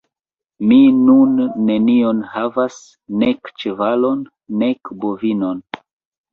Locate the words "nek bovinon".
4.65-5.65